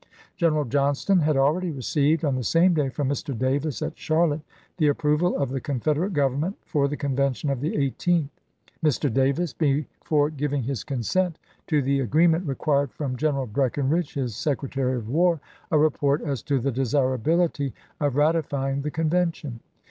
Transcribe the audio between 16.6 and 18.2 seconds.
desirability of